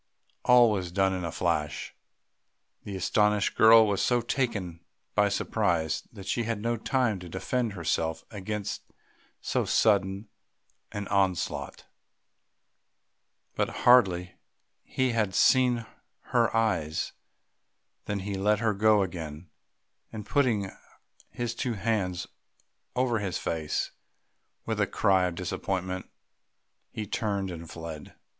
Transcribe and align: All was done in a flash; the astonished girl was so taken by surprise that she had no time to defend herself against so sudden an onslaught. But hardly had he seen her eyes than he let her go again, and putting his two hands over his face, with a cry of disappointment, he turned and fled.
All 0.43 0.71
was 0.71 0.91
done 0.91 1.13
in 1.13 1.23
a 1.23 1.31
flash; 1.31 1.93
the 2.85 2.95
astonished 2.95 3.53
girl 3.55 3.85
was 3.85 4.01
so 4.01 4.19
taken 4.19 4.79
by 5.13 5.29
surprise 5.29 6.01
that 6.11 6.25
she 6.25 6.41
had 6.41 6.59
no 6.59 6.75
time 6.75 7.19
to 7.19 7.29
defend 7.29 7.73
herself 7.73 8.23
against 8.31 8.81
so 9.41 9.63
sudden 9.63 10.27
an 10.91 11.07
onslaught. 11.09 11.85
But 13.53 13.69
hardly 13.85 14.33
had 14.87 15.25
he 15.27 15.31
seen 15.33 15.85
her 16.33 16.55
eyes 16.57 17.11
than 18.05 18.21
he 18.21 18.33
let 18.33 18.57
her 18.57 18.73
go 18.73 19.03
again, 19.03 19.51
and 20.11 20.25
putting 20.25 20.71
his 21.29 21.53
two 21.53 21.73
hands 21.73 22.25
over 22.95 23.19
his 23.19 23.37
face, 23.37 23.91
with 24.65 24.81
a 24.81 24.87
cry 24.87 25.25
of 25.25 25.35
disappointment, 25.35 26.09
he 26.89 27.05
turned 27.05 27.51
and 27.51 27.69
fled. 27.69 28.15